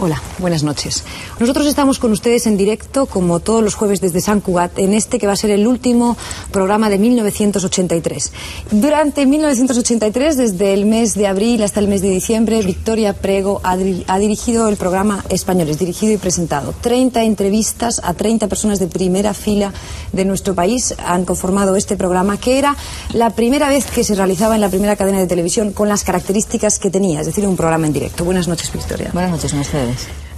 Hola, 0.02 0.22
buenas 0.38 0.62
noches. 0.62 1.04
Nosotros 1.38 1.66
estamos 1.66 1.98
con 1.98 2.10
ustedes 2.10 2.46
en 2.46 2.56
directo, 2.56 3.04
como 3.04 3.38
todos 3.40 3.62
los 3.62 3.74
jueves 3.74 4.00
desde 4.00 4.22
San 4.22 4.40
Cugat, 4.40 4.78
en 4.78 4.94
este 4.94 5.18
que 5.18 5.26
va 5.26 5.34
a 5.34 5.36
ser 5.36 5.50
el 5.50 5.66
último 5.66 6.16
programa 6.50 6.88
de 6.88 6.96
1983. 6.96 8.32
Durante 8.70 9.26
1983, 9.26 10.38
desde 10.38 10.72
el 10.72 10.86
mes 10.86 11.12
de 11.16 11.26
abril 11.26 11.62
hasta 11.62 11.80
el 11.80 11.88
mes 11.88 12.00
de 12.00 12.08
diciembre, 12.08 12.62
Victoria 12.62 13.12
Prego 13.12 13.60
ha, 13.62 13.76
dirigido 13.76 14.70
el 14.70 14.78
programa 14.78 15.22
Españoles, 15.28 15.78
dirigido 15.78 16.14
y 16.14 16.16
presentado. 16.16 16.74
30 16.80 17.22
entrevistas 17.24 18.00
a 18.02 18.14
30 18.14 18.48
personas 18.48 18.78
de 18.78 18.86
primera 18.86 19.34
fila 19.34 19.74
de 20.12 20.24
nuestro 20.24 20.54
país 20.54 20.94
han 21.04 21.26
conformado 21.26 21.76
este 21.76 21.98
programa, 21.98 22.38
que 22.38 22.58
era 22.58 22.74
la 23.12 23.28
primera 23.28 23.68
vez 23.68 23.84
que 23.84 24.02
se 24.02 24.14
realizaba 24.14 24.54
en 24.54 24.62
la 24.62 24.70
primera 24.70 24.96
cadena 24.96 25.18
de 25.18 25.26
televisión 25.26 25.72
con 25.72 25.90
las 25.90 26.04
características 26.04 26.78
que 26.78 26.90
tenía, 26.90 27.20
es 27.20 27.26
decir, 27.26 27.46
un 27.46 27.56
programa 27.56 27.86
en 27.86 27.92
directo. 27.92 28.24
Buenas 28.24 28.48
noches, 28.48 28.72
Victoria. 28.72 29.10
Buenas 29.12 29.32
noches, 29.32 29.52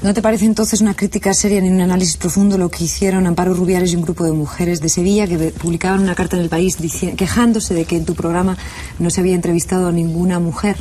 ¿No 0.02 0.12
te 0.14 0.20
parece 0.20 0.46
entonces 0.46 0.80
una 0.80 0.94
crítica 0.94 1.32
seria 1.32 1.60
ni 1.60 1.68
un 1.68 1.80
análisis 1.80 2.16
profundo 2.16 2.58
lo 2.58 2.68
que 2.70 2.84
hicieron 2.84 3.26
Amparo 3.28 3.54
Rubiales 3.54 3.92
y 3.92 3.96
un 3.96 4.02
grupo 4.02 4.24
de 4.24 4.32
mujeres 4.32 4.80
de 4.80 4.88
Sevilla 4.88 5.28
que 5.28 5.38
publicaban 5.50 6.00
una 6.00 6.16
carta 6.16 6.36
en 6.36 6.42
el 6.42 6.48
país 6.48 6.76
quejándose 7.16 7.72
de 7.72 7.84
que 7.84 7.96
en 7.96 8.04
tu 8.04 8.16
programa 8.16 8.56
no 8.98 9.10
se 9.10 9.20
había 9.20 9.36
entrevistado 9.36 9.88
a 9.88 9.92
ninguna 9.92 10.40
mujer? 10.40 10.76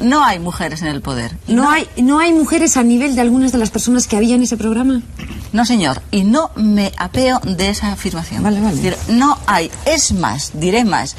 No 0.00 0.24
hay 0.24 0.38
mujeres 0.38 0.82
en 0.82 0.88
el 0.88 1.00
poder. 1.00 1.36
¿No, 1.46 1.70
hay, 1.70 1.86
¿No 1.96 2.18
hay 2.18 2.32
mujeres 2.32 2.76
a 2.76 2.82
nivel 2.82 3.14
de 3.14 3.20
algunas 3.20 3.52
de 3.52 3.58
las 3.58 3.70
personas 3.70 4.06
que 4.06 4.16
había 4.16 4.34
en 4.34 4.42
ese 4.42 4.56
programa? 4.56 5.00
No, 5.52 5.64
señor. 5.64 6.02
Y 6.10 6.24
no 6.24 6.50
me 6.56 6.92
apeo 6.98 7.40
de 7.40 7.68
esa 7.68 7.92
afirmación. 7.92 8.42
Vale, 8.42 8.60
vale. 8.60 8.74
Es 8.74 8.82
decir, 8.82 9.16
no 9.16 9.38
hay. 9.46 9.70
Es 9.86 10.12
más, 10.12 10.52
diré 10.54 10.84
más 10.84 11.14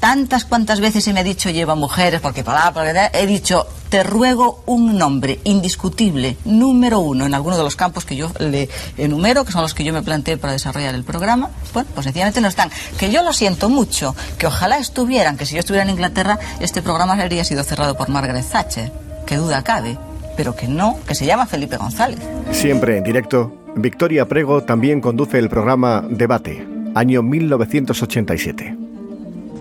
tantas 0.00 0.44
cuantas 0.44 0.80
veces 0.80 1.04
se 1.04 1.12
me 1.12 1.20
ha 1.20 1.24
dicho 1.24 1.50
lleva 1.50 1.74
mujeres, 1.74 2.20
porque 2.20 2.44
para, 2.44 2.72
he 3.12 3.26
dicho, 3.26 3.66
te 3.96 4.02
ruego 4.02 4.62
un 4.66 4.98
nombre 4.98 5.40
indiscutible, 5.44 6.36
número 6.44 7.00
uno, 7.00 7.24
en 7.24 7.32
alguno 7.32 7.56
de 7.56 7.62
los 7.62 7.76
campos 7.76 8.04
que 8.04 8.14
yo 8.14 8.30
le 8.38 8.68
enumero, 8.98 9.42
que 9.46 9.52
son 9.52 9.62
los 9.62 9.72
que 9.72 9.84
yo 9.84 9.94
me 9.94 10.02
planteé 10.02 10.36
para 10.36 10.52
desarrollar 10.52 10.94
el 10.94 11.02
programa, 11.02 11.48
bueno, 11.72 11.88
pues 11.94 12.04
sencillamente 12.04 12.42
no 12.42 12.48
están. 12.48 12.70
Que 12.98 13.10
yo 13.10 13.22
lo 13.22 13.32
siento 13.32 13.70
mucho, 13.70 14.14
que 14.36 14.46
ojalá 14.46 14.76
estuvieran, 14.76 15.38
que 15.38 15.46
si 15.46 15.54
yo 15.54 15.60
estuviera 15.60 15.82
en 15.82 15.88
Inglaterra, 15.88 16.38
este 16.60 16.82
programa 16.82 17.14
habría 17.14 17.42
sido 17.42 17.64
cerrado 17.64 17.96
por 17.96 18.10
Margaret 18.10 18.44
Thatcher, 18.44 18.92
que 19.24 19.38
duda 19.38 19.64
cabe, 19.64 19.96
pero 20.36 20.54
que 20.54 20.68
no, 20.68 20.98
que 21.08 21.14
se 21.14 21.24
llama 21.24 21.46
Felipe 21.46 21.78
González. 21.78 22.18
Siempre 22.52 22.98
en 22.98 23.04
directo, 23.04 23.50
Victoria 23.76 24.28
Prego 24.28 24.62
también 24.62 25.00
conduce 25.00 25.38
el 25.38 25.48
programa 25.48 26.04
Debate, 26.06 26.68
año 26.94 27.22
1987. 27.22 28.76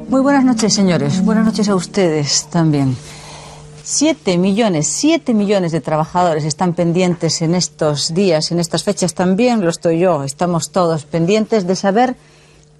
Muy 0.10 0.20
buenas 0.20 0.44
noches, 0.44 0.74
señores. 0.74 1.24
Buenas 1.24 1.46
noches 1.46 1.70
a 1.70 1.75
ustedes 1.75 2.50
también. 2.51 2.98
Siete 3.88 4.39
millones, 4.39 4.88
siete 4.88 5.36
millones 5.36 5.72
de 5.72 5.80
trabajadores 5.80 6.44
están 6.44 6.74
pendientes 6.74 7.44
en 7.44 7.54
estos 7.54 8.15
días, 8.15 8.51
en 8.51 8.58
estas 8.60 8.84
fechas 8.84 9.13
también, 9.13 9.62
lo 9.62 9.70
estoy 9.70 10.00
yo, 10.00 10.24
estamos 10.24 10.72
todos 10.72 11.06
pendientes 11.06 11.68
de 11.68 11.75
saber 11.75 12.15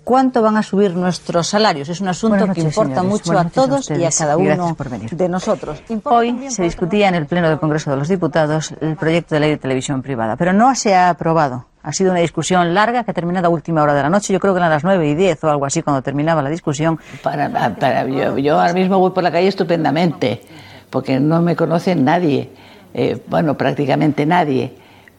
cuánto 0.04 0.42
van 0.42 0.58
a 0.58 0.64
subir 0.64 0.96
nuestros 0.96 1.46
salarios. 1.46 1.90
Es 1.90 2.02
un 2.02 2.08
asunto 2.08 2.52
que 2.52 2.62
importa 2.62 3.04
mucho 3.04 3.38
a 3.38 3.48
todos 3.50 3.92
y 3.92 4.04
a 4.04 4.10
cada 4.10 4.36
uno 4.36 4.76
de 5.12 5.30
nosotros. 5.30 5.84
Hoy 6.06 6.50
se 6.50 6.64
discutía 6.64 7.08
en 7.10 7.14
el 7.14 7.28
Pleno 7.28 7.50
del 7.50 7.60
Congreso 7.60 7.92
de 7.92 7.98
los 7.98 8.08
Diputados 8.08 8.74
el 8.82 8.96
proyecto 8.96 9.36
de 9.36 9.42
ley 9.42 9.50
de 9.52 9.58
televisión 9.58 10.02
privada, 10.02 10.36
pero 10.38 10.54
no 10.54 10.74
se 10.74 10.96
ha 10.96 11.10
aprobado. 11.10 11.68
Ha 11.84 11.94
sido 11.94 12.10
una 12.10 12.22
discusión 12.22 12.74
larga 12.74 13.04
que 13.04 13.12
ha 13.12 13.14
terminado 13.14 13.46
a 13.46 13.50
última 13.52 13.84
hora 13.84 13.94
de 13.94 14.02
la 14.02 14.10
noche. 14.10 14.34
Yo 14.34 14.40
creo 14.40 14.56
que 14.56 14.58
eran 14.58 14.72
las 14.72 14.84
nueve 14.84 15.08
y 15.08 15.14
diez 15.14 15.44
o 15.44 15.52
algo 15.52 15.68
así 15.68 15.84
cuando 15.84 16.02
terminaba 16.02 16.42
la 16.42 16.50
discusión. 16.50 17.00
Para, 17.22 17.48
para, 17.76 18.08
yo, 18.08 18.40
yo, 18.40 18.60
ahora 18.60 18.74
mismo 18.74 18.98
voy 18.98 19.12
por 19.12 19.22
la 19.22 19.32
calle 19.32 19.48
estupendamente, 19.48 20.42
porque 20.90 21.20
no 21.20 21.42
me 21.42 21.56
conoce 21.56 21.96
nadie, 21.96 22.50
eh, 22.94 23.22
bueno, 23.28 23.58
prácticamente 23.58 24.26
nadie. 24.26 24.74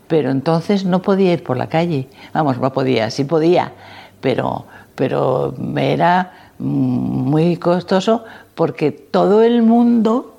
Pero 0.08 0.30
entonces 0.30 0.84
no 0.84 1.02
podía 1.02 1.32
ir 1.32 1.42
por 1.42 1.56
la 1.56 1.68
calle. 1.68 2.08
Vamos, 2.32 2.58
no 2.58 2.72
podía, 2.72 3.10
sí 3.10 3.24
podía, 3.24 3.72
pero, 4.20 4.66
pero 4.94 5.54
me 5.58 5.92
era 5.92 6.50
muy 6.58 7.56
costoso 7.56 8.24
porque 8.54 8.92
todo 8.92 9.42
el 9.42 9.62
mundo 9.62 10.36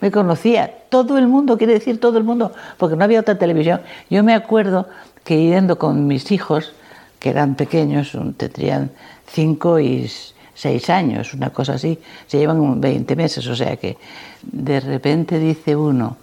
me 0.00 0.10
conocía, 0.10 0.72
todo 0.90 1.18
el 1.18 1.26
mundo, 1.26 1.58
quiere 1.58 1.72
decir 1.74 1.98
todo 2.00 2.18
el 2.18 2.24
mundo, 2.24 2.52
porque 2.76 2.96
no 2.96 3.04
había 3.04 3.20
otra 3.20 3.36
televisión. 3.36 3.80
Yo 4.10 4.22
me 4.22 4.34
acuerdo 4.34 4.86
que 5.24 5.42
yendo 5.42 5.78
con 5.78 6.06
mis 6.06 6.30
hijos 6.30 6.72
que 7.18 7.30
eran 7.30 7.56
pequeños, 7.56 8.16
tendrían 8.36 8.92
cinco 9.26 9.80
y 9.80 10.08
seis 10.58 10.90
años, 10.90 11.34
una 11.34 11.50
cosa 11.50 11.74
así, 11.74 11.96
se 12.26 12.38
llevan 12.38 12.80
20 12.80 13.14
meses, 13.14 13.46
o 13.46 13.54
sea 13.54 13.76
que 13.76 13.96
de 14.42 14.80
repente 14.80 15.38
dice 15.38 15.76
uno, 15.76 16.16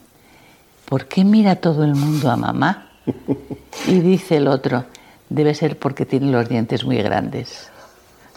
¿por 0.89 1.05
qué 1.05 1.23
mira 1.23 1.55
todo 1.55 1.85
el 1.85 1.95
mundo 1.95 2.29
a 2.29 2.35
mamá? 2.35 2.89
Y 3.87 3.99
dice 3.99 4.37
el 4.37 4.47
otro, 4.47 4.85
debe 5.29 5.53
ser 5.53 5.77
porque 5.77 6.05
tiene 6.05 6.31
los 6.31 6.49
dientes 6.49 6.83
muy 6.85 6.97
grandes. 6.97 7.69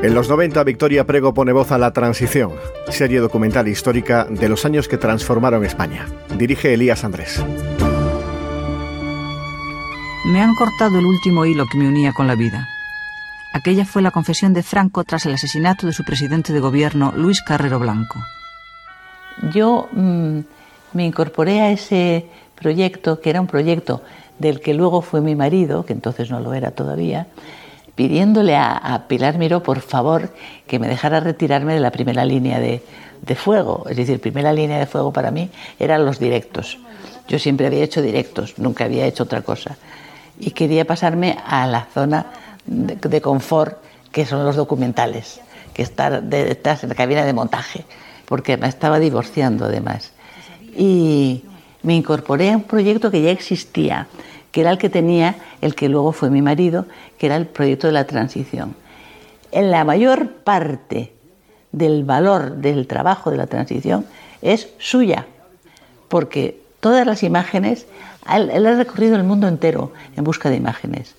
En 0.02 0.14
los 0.14 0.30
90, 0.30 0.64
Victoria 0.64 1.06
Prego 1.06 1.34
pone 1.34 1.52
voz 1.52 1.74
a 1.74 1.78
La 1.78 1.92
Transición, 1.92 2.54
serie 2.88 3.20
documental 3.20 3.68
histórica 3.68 4.24
de 4.24 4.48
los 4.48 4.64
años 4.64 4.88
que 4.88 4.98
transformaron 4.98 5.66
España. 5.66 6.08
Dirige 6.38 6.74
Elías 6.74 7.04
Andrés. 7.04 7.44
Me 10.26 10.40
han 10.42 10.56
cortado 10.56 11.00
el 11.00 11.06
último 11.06 11.46
hilo 11.46 11.66
que 11.70 11.78
me 11.78 11.90
unía 11.90 12.14
con 12.14 12.28
la 12.28 12.36
vida. 12.36 12.79
Aquella 13.52 13.84
fue 13.86 14.02
la 14.02 14.12
confesión 14.12 14.54
de 14.54 14.62
Franco 14.62 15.04
tras 15.04 15.26
el 15.26 15.34
asesinato 15.34 15.88
de 15.88 15.94
su 15.94 16.04
presidente 16.04 16.54
de 16.54 16.60
gobierno, 16.60 17.12
Luis 17.16 17.42
Carrero 17.42 17.80
Blanco. 17.80 18.20
Yo 19.52 19.90
mm, 19.92 20.40
me 20.94 21.06
incorporé 21.06 21.62
a 21.62 21.72
ese 21.72 22.28
proyecto, 22.56 23.20
que 23.20 23.32
era 23.32 23.42
un 23.42 23.48
proyecto 23.48 24.04
del 24.38 24.60
que 24.60 24.76
luego 24.76 25.02
fue 25.02 25.22
mi 25.22 25.36
marido, 25.36 25.84
que 25.84 25.94
entonces 25.94 26.30
no 26.30 26.40
lo 26.40 26.54
era 26.54 26.72
todavía, 26.72 27.28
pidiéndole 27.96 28.56
a, 28.56 29.06
Pilar 29.08 29.38
Miró, 29.40 29.64
por 29.64 29.82
favor, 29.82 30.30
que 30.68 30.78
me 30.78 30.88
dejara 30.88 31.20
retirarme 31.20 31.74
de 31.74 31.80
la 31.80 31.92
primera 31.92 32.26
línea 32.26 32.60
de, 32.60 32.84
de 33.22 33.36
fuego. 33.36 33.86
Es 33.90 33.98
decir, 33.98 34.22
primera 34.22 34.54
línea 34.54 34.78
de 34.78 34.86
fuego 34.86 35.12
para 35.12 35.32
mí 35.32 35.50
eran 35.80 36.06
los 36.06 36.20
directos. 36.20 36.78
Yo 37.28 37.40
siempre 37.40 37.68
había 37.68 37.84
hecho 37.84 38.02
directos, 38.02 38.54
nunca 38.58 38.86
había 38.86 39.06
hecho 39.06 39.24
otra 39.24 39.42
cosa. 39.42 39.76
Y 40.40 40.52
quería 40.52 40.86
pasarme 40.86 41.38
a 41.46 41.68
la 41.68 41.88
zona 41.94 42.28
de, 42.70 43.22
confort, 43.22 43.78
que 44.12 44.26
son 44.26 44.46
los 44.46 44.56
documentales, 44.56 45.42
que 45.74 45.82
estar 45.82 46.24
detrás 46.24 46.84
en 46.84 46.90
la 46.90 46.96
cabina 46.96 47.26
de 47.26 47.34
montaje, 47.34 47.86
porque 48.26 48.58
me 48.58 48.68
estaba 48.68 49.00
divorciando 49.00 49.66
además. 49.66 50.12
Y 50.78 51.44
me 51.82 51.96
incorporé 51.96 52.52
a 52.52 52.58
un 52.58 52.64
proyecto 52.64 53.12
que 53.12 53.22
ya 53.22 53.32
existía, 53.32 54.08
que 54.52 54.62
era 54.62 54.72
el 54.72 54.78
que 54.78 54.90
tenía 54.90 55.36
el 55.62 55.76
que 55.76 55.90
luego 55.90 56.12
fue 56.12 56.30
mi 56.30 56.42
marido, 56.42 56.86
que 57.18 57.26
era 57.26 57.36
el 57.36 57.48
proyecto 57.48 57.88
de 57.88 57.94
la 57.94 58.06
transición. 58.06 58.76
En 59.52 59.72
la 59.72 59.84
mayor 59.84 60.32
parte 60.44 61.14
del 61.72 62.04
valor 62.04 62.58
del 62.58 62.88
trabajo 62.88 63.32
de 63.32 63.38
la 63.38 63.48
transición 63.48 64.06
es 64.42 64.70
suya, 64.78 65.26
porque 66.08 66.62
todas 66.80 67.06
las 67.06 67.24
imágenes, 67.24 67.88
él, 68.32 68.66
ha 68.66 68.76
recorrido 68.76 69.16
el 69.16 69.24
mundo 69.24 69.48
entero 69.48 69.92
en 70.16 70.24
busca 70.24 70.50
de 70.50 70.56
imágenes. 70.56 71.16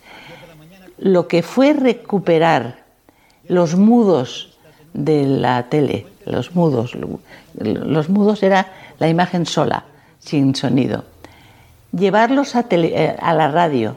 Lo 1.01 1.29
que 1.29 1.43
fue 1.43 1.73
recuperar 1.73 2.85
los 3.49 3.75
mudos 3.75 4.59
de 4.93 5.25
la 5.25 5.63
tele, 5.71 6.07
los 6.27 6.55
mudos, 6.55 6.93
los 7.55 8.09
mudos 8.11 8.43
era 8.43 8.67
la 8.99 9.09
imagen 9.09 9.47
sola, 9.47 9.85
sin 10.19 10.55
sonido. 10.55 11.05
Llevarlos 11.93 12.55
a, 12.55 12.67
eh, 12.71 13.17
la 13.19 13.51
radio, 13.51 13.97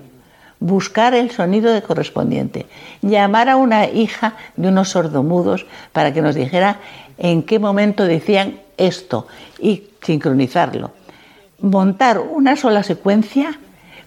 buscar 0.61 1.13
el 1.13 1.29
sonido 1.29 1.83
correspondiente, 1.83 2.67
llamar 3.01 3.49
a 3.49 3.57
una 3.57 3.85
hija 3.89 4.37
de 4.55 4.69
unos 4.69 4.91
sordomudos 4.91 5.65
para 5.91 6.13
que 6.13 6.21
nos 6.21 6.35
dijera 6.35 6.79
en 7.17 7.43
qué 7.43 7.59
momento 7.59 8.05
decían 8.05 8.61
esto 8.77 9.27
y 9.59 9.83
sincronizarlo. 10.01 10.91
Montar 11.59 12.19
una 12.19 12.55
sola 12.55 12.81
secuencia 12.81 13.59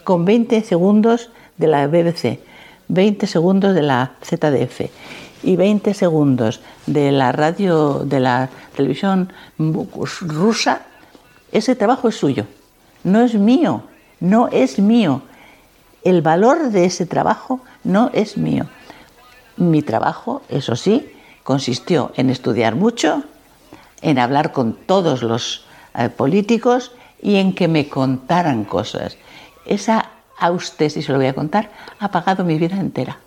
con 0.02 0.24
20 0.24 0.62
segundos 0.62 1.30
de 1.58 1.66
la 1.66 1.86
BBC, 1.88 2.40
20 2.88 3.26
segundos 3.26 3.74
de 3.74 3.82
la 3.82 4.12
ZDF 4.22 4.90
y 5.42 5.56
20 5.56 5.94
segundos 5.94 6.60
de 6.86 7.12
la 7.12 7.32
radio 7.32 8.00
de 8.04 8.20
la 8.20 8.48
televisión 8.74 9.32
rusa, 9.58 10.82
ese 11.52 11.76
trabajo 11.76 12.08
es 12.08 12.16
suyo, 12.16 12.46
no 13.04 13.22
es 13.22 13.34
mío, 13.34 13.84
no 14.20 14.48
es 14.48 14.78
mío 14.78 15.22
el 16.06 16.22
valor 16.22 16.70
de 16.70 16.84
ese 16.84 17.04
trabajo 17.04 17.60
no 17.82 18.10
es 18.12 18.36
mío. 18.36 18.66
Mi 19.56 19.82
trabajo, 19.82 20.42
eso 20.48 20.76
sí, 20.76 21.10
consistió 21.42 22.12
en 22.14 22.30
estudiar 22.30 22.76
mucho, 22.76 23.24
en 24.02 24.20
hablar 24.20 24.52
con 24.52 24.74
todos 24.74 25.24
los 25.24 25.66
eh, 25.96 26.08
políticos 26.08 26.92
y 27.20 27.36
en 27.36 27.56
que 27.56 27.66
me 27.66 27.88
contaran 27.88 28.62
cosas. 28.62 29.16
Esa 29.64 30.05
a 30.38 30.50
usted, 30.50 30.88
si 30.88 31.02
se 31.02 31.12
lo 31.12 31.18
voy 31.18 31.26
a 31.26 31.34
contar, 31.34 31.70
ha 31.98 32.08
pagado 32.08 32.44
mi 32.44 32.58
vida 32.58 32.76
entera, 32.76 33.18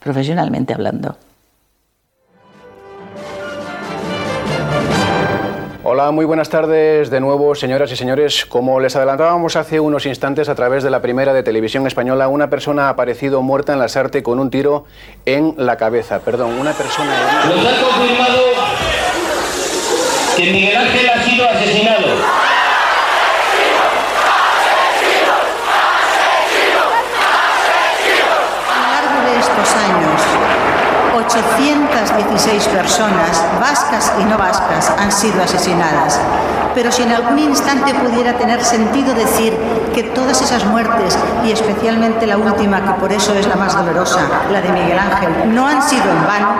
profesionalmente 0.00 0.74
hablando. 0.74 1.16
Hola, 5.88 6.10
muy 6.10 6.24
buenas 6.24 6.48
tardes 6.48 7.10
de 7.10 7.20
nuevo, 7.20 7.54
señoras 7.54 7.92
y 7.92 7.96
señores. 7.96 8.44
Como 8.44 8.80
les 8.80 8.96
adelantábamos 8.96 9.54
hace 9.54 9.78
unos 9.78 10.04
instantes 10.04 10.48
a 10.48 10.56
través 10.56 10.82
de 10.82 10.90
la 10.90 11.00
primera 11.00 11.32
de 11.32 11.44
televisión 11.44 11.86
española, 11.86 12.26
una 12.26 12.50
persona 12.50 12.86
ha 12.86 12.88
aparecido 12.88 13.40
muerta 13.40 13.72
en 13.72 13.78
la 13.78 13.86
Sarte 13.86 14.24
con 14.24 14.40
un 14.40 14.50
tiro 14.50 14.84
en 15.26 15.54
la 15.56 15.76
cabeza. 15.76 16.18
Perdón, 16.18 16.58
una 16.58 16.72
persona... 16.72 17.14
Nos 17.44 17.64
ha 17.64 17.82
confirmado 17.84 18.38
que 20.36 20.50
Miguel 20.50 20.76
Ángel 20.76 21.08
ha 21.08 21.22
sido 21.22 21.48
asesinado. 21.48 22.06
A 28.72 28.76
lo 28.80 28.88
largo 28.90 29.30
de 29.30 29.38
estos 29.38 29.76
años, 29.76 30.20
816 31.26 32.68
personas, 32.68 33.44
vascas 33.60 34.12
y 34.20 34.24
no 34.24 34.38
vascas, 34.38 34.92
han 34.96 35.10
sido 35.10 35.42
asesinadas. 35.42 36.20
Pero 36.74 36.92
si 36.92 37.02
en 37.02 37.12
algún 37.12 37.38
instante 37.38 37.94
pudiera 37.94 38.34
tener 38.34 38.62
sentido 38.62 39.12
decir 39.12 39.56
que 39.92 40.04
todas 40.04 40.40
esas 40.40 40.64
muertes, 40.66 41.18
y 41.44 41.50
especialmente 41.50 42.26
la 42.26 42.36
última, 42.36 42.80
que 42.84 42.92
por 43.00 43.12
eso 43.12 43.34
es 43.34 43.46
la 43.48 43.56
más 43.56 43.76
dolorosa, 43.76 44.20
la 44.52 44.60
de 44.60 44.68
Miguel 44.70 44.98
Ángel, 44.98 45.54
no 45.54 45.66
han 45.66 45.82
sido 45.82 46.04
en 46.04 46.26
vano, 46.26 46.50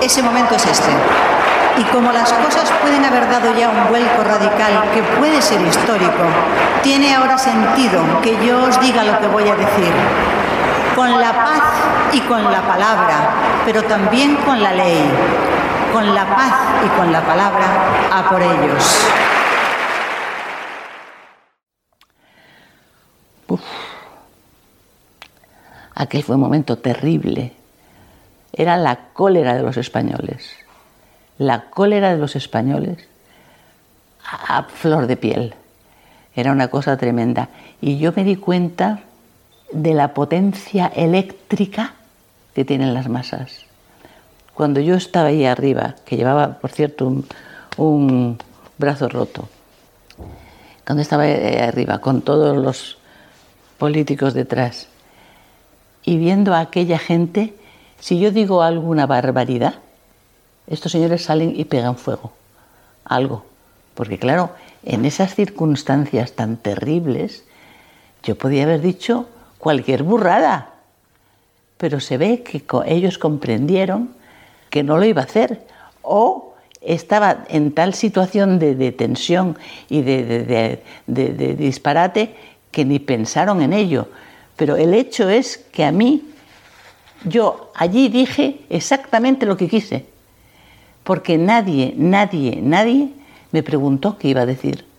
ese 0.00 0.22
momento 0.22 0.56
es 0.56 0.66
este. 0.66 0.90
Y 1.78 1.84
como 1.84 2.10
las 2.12 2.32
cosas 2.32 2.70
pueden 2.82 3.04
haber 3.04 3.30
dado 3.30 3.54
ya 3.56 3.68
un 3.68 3.88
vuelco 3.88 4.24
radical 4.24 4.90
que 4.92 5.02
puede 5.18 5.40
ser 5.40 5.60
histórico, 5.60 6.24
tiene 6.82 7.14
ahora 7.14 7.38
sentido 7.38 8.02
que 8.20 8.44
yo 8.44 8.64
os 8.64 8.80
diga 8.80 9.04
lo 9.04 9.20
que 9.20 9.28
voy 9.28 9.48
a 9.48 9.54
decir. 9.54 9.92
Con 10.94 11.20
la 11.20 11.32
paz 11.32 11.62
y 12.12 12.20
con 12.20 12.42
la 12.44 12.62
palabra, 12.62 13.62
pero 13.64 13.82
también 13.84 14.36
con 14.36 14.62
la 14.62 14.72
ley. 14.72 15.10
Con 15.92 16.14
la 16.14 16.24
paz 16.24 16.54
y 16.84 16.88
con 16.98 17.12
la 17.12 17.20
palabra, 17.22 17.66
a 18.12 18.28
por 18.28 18.42
ellos. 18.42 18.98
Aquel 25.94 26.22
fue 26.22 26.34
un 26.36 26.40
momento 26.40 26.78
terrible. 26.78 27.52
Era 28.52 28.76
la 28.76 28.96
cólera 29.12 29.54
de 29.54 29.62
los 29.62 29.76
españoles. 29.76 30.56
La 31.38 31.70
cólera 31.70 32.10
de 32.10 32.18
los 32.18 32.36
españoles 32.36 33.08
a 34.24 34.64
flor 34.64 35.06
de 35.06 35.16
piel. 35.16 35.54
Era 36.34 36.52
una 36.52 36.68
cosa 36.68 36.96
tremenda. 36.96 37.48
Y 37.80 37.98
yo 37.98 38.12
me 38.14 38.24
di 38.24 38.36
cuenta 38.36 39.00
de 39.72 39.94
la 39.94 40.14
potencia 40.14 40.86
eléctrica 40.86 41.94
que 42.54 42.64
tienen 42.64 42.94
las 42.94 43.08
masas. 43.08 43.64
Cuando 44.54 44.80
yo 44.80 44.94
estaba 44.94 45.28
ahí 45.28 45.44
arriba, 45.46 45.96
que 46.04 46.16
llevaba, 46.16 46.58
por 46.58 46.70
cierto, 46.70 47.24
un, 47.76 48.38
brazo 48.78 49.08
roto, 49.08 49.48
cuando 50.84 51.02
estaba 51.02 51.24
arriba 51.24 52.00
con 52.00 52.22
todos 52.22 52.56
los 52.56 52.98
políticos 53.78 54.34
detrás 54.34 54.88
y 56.04 56.18
viendo 56.18 56.54
a 56.54 56.60
aquella 56.60 56.98
gente, 56.98 57.54
si 58.00 58.18
yo 58.18 58.30
digo 58.30 58.62
alguna 58.62 59.06
barbaridad, 59.06 59.74
estos 60.66 60.92
señores 60.92 61.24
salen 61.24 61.54
y 61.58 61.64
pegan 61.64 61.96
fuego, 61.96 62.32
algo. 63.04 63.44
Porque 63.94 64.18
claro, 64.18 64.50
en 64.84 65.04
esas 65.04 65.34
circunstancias 65.34 66.32
tan 66.32 66.56
terribles, 66.56 67.44
yo 68.22 68.36
podía 68.36 68.64
haber 68.64 68.80
dicho 68.80 69.28
cualquier 69.62 70.02
burrada, 70.02 70.70
pero 71.76 72.00
se 72.00 72.18
ve 72.18 72.42
que 72.42 72.64
ellos 72.84 73.16
comprendieron 73.16 74.10
que 74.70 74.82
no 74.82 74.98
lo 74.98 75.04
iba 75.04 75.20
a 75.22 75.24
hacer 75.24 75.62
o 76.02 76.56
estaba 76.80 77.44
en 77.48 77.70
tal 77.70 77.94
situación 77.94 78.58
de, 78.58 78.90
tensión 78.90 79.56
y 79.88 80.02
de, 80.02 80.82
de 81.06 81.54
disparate 81.54 82.34
que 82.72 82.84
ni 82.84 82.98
pensaron 82.98 83.62
en 83.62 83.72
ello. 83.72 84.08
Pero 84.56 84.74
el 84.74 84.94
hecho 84.94 85.30
es 85.30 85.58
que 85.58 85.84
a 85.84 85.92
mí, 85.92 86.24
yo 87.24 87.70
allí 87.76 88.08
dije 88.08 88.62
exactamente 88.68 89.46
lo 89.46 89.56
que 89.56 89.68
quise, 89.68 90.06
porque 91.04 91.38
nadie, 91.38 91.94
nadie, 91.96 92.58
nadie 92.60 93.10
me 93.52 93.62
preguntó 93.62 94.18
qué 94.18 94.26
iba 94.26 94.40
a 94.40 94.46
decir. 94.46 94.91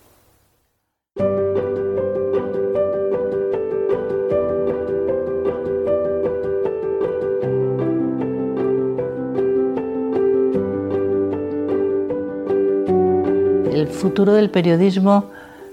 Futuro 13.94 14.34
del 14.34 14.50
periodismo 14.50 15.30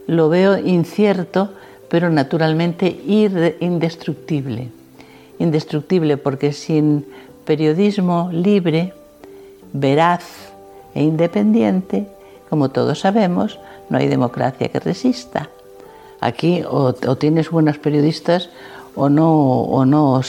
lo 0.08 0.30
veo 0.30 0.58
incierto, 0.58 1.50
pero 1.90 2.10
naturalmente 2.10 2.88
indestructible. 3.60 4.70
Indestructible 5.40 6.18
porque 6.18 6.54
sin 6.54 7.06
periodismo 7.46 8.30
libre, 8.32 8.94
veraz 9.74 10.24
e 10.94 11.04
independiente, 11.04 12.08
como 12.50 12.70
todos 12.70 13.00
sabemos, 13.00 13.60
no 13.90 13.98
hay 13.98 14.08
democracia 14.08 14.70
que 14.70 14.80
resista. 14.80 15.50
Aquí 16.20 16.64
o, 16.70 16.94
tienes 16.94 17.50
buenos 17.50 17.78
periodistas 17.78 18.50
o 18.96 19.10
no, 19.10 19.62
o 19.64 19.86
no, 19.86 20.22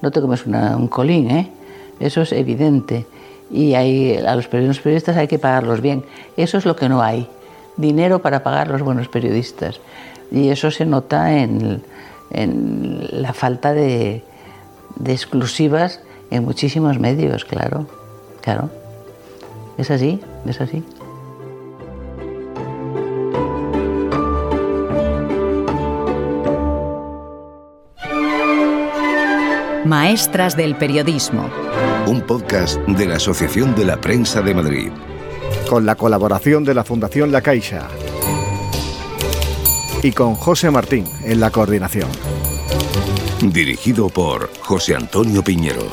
no 0.00 0.10
te 0.10 0.20
comes 0.20 0.46
un 0.46 0.88
colín, 0.88 1.30
¿eh? 1.30 1.50
eso 2.00 2.22
es 2.22 2.32
evidente. 2.32 3.06
Y 3.54 3.76
hay, 3.76 4.16
a 4.16 4.34
los 4.34 4.48
periodistas 4.48 5.16
hay 5.16 5.28
que 5.28 5.38
pagarlos 5.38 5.80
bien. 5.80 6.04
Eso 6.36 6.58
es 6.58 6.64
lo 6.64 6.74
que 6.74 6.88
no 6.88 7.02
hay, 7.02 7.28
dinero 7.76 8.18
para 8.20 8.42
pagar 8.42 8.66
los 8.66 8.82
buenos 8.82 9.06
periodistas. 9.06 9.78
Y 10.32 10.48
eso 10.48 10.72
se 10.72 10.84
nota 10.84 11.38
en, 11.38 11.84
la 12.32 13.32
falta 13.32 13.72
de, 13.72 14.24
de 14.96 15.12
exclusivas 15.12 16.00
en 16.32 16.44
muchísimos 16.44 16.98
medios, 16.98 17.44
claro, 17.44 17.86
claro. 18.40 18.70
Es 19.78 19.88
así, 19.92 20.18
es 20.46 20.60
así. 20.60 20.82
Maestras 29.84 30.56
del 30.56 30.74
Periodismo. 30.74 31.50
Un 32.06 32.20
podcast 32.20 32.78
de 32.80 33.06
la 33.06 33.16
Asociación 33.16 33.74
de 33.74 33.86
la 33.86 33.98
Prensa 33.98 34.42
de 34.42 34.54
Madrid. 34.54 34.90
Con 35.70 35.86
la 35.86 35.94
colaboración 35.94 36.62
de 36.62 36.74
la 36.74 36.84
Fundación 36.84 37.32
La 37.32 37.40
Caixa. 37.40 37.88
Y 40.02 40.12
con 40.12 40.34
José 40.34 40.70
Martín 40.70 41.06
en 41.22 41.40
la 41.40 41.50
coordinación. 41.50 42.10
Dirigido 43.40 44.10
por 44.10 44.50
José 44.60 44.94
Antonio 44.94 45.42
Piñero. 45.42 45.88